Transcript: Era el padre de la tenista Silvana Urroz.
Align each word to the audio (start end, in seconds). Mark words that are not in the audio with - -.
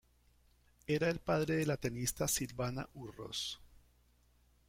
Era 0.87 1.11
el 1.11 1.19
padre 1.19 1.57
de 1.57 1.67
la 1.67 1.77
tenista 1.77 2.27
Silvana 2.27 2.89
Urroz. 2.95 3.59